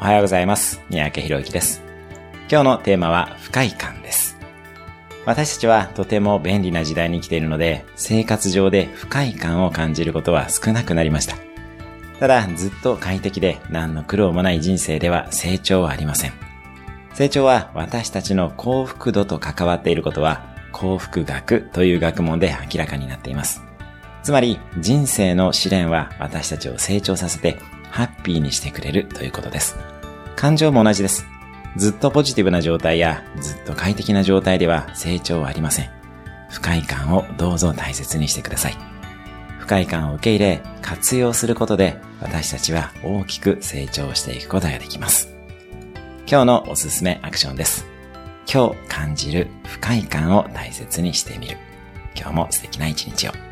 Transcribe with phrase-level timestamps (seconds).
[0.00, 0.80] おはようございます。
[0.90, 1.82] 三宅博之です。
[2.48, 4.38] 今日のテーマは不快感です。
[5.26, 11.34] 私たちはとても便利な時代に生きているので、生活上で不快感を感じることは少なくなりました。
[12.20, 16.32] ただ、ずっと快適で何の苦労もない人生では成長はありません。
[17.12, 23.64] 成長は私たちの幸福度と関わっていることは幸福学という学問で明らかになっています。
[24.22, 27.58] つまり人生の試練は私たちを成長させて
[27.90, 29.76] ハッピーにしてくれるということです。
[30.38, 31.26] 感情も同じです。
[31.74, 35.90] ずっとポジティブな状態やずっと快適な状態では成長はありません。
[36.48, 38.76] 不快感をどうぞ大切にしてください。
[39.58, 45.34] 不快感を受け入れ、活用することで私たちは大きく成長していくことができます。
[46.30, 47.84] 今日のおすすめアクションです。
[48.48, 51.56] 今日感じる不快感を大切にしてみる。
[52.14, 53.47] 今日も素敵な一日を。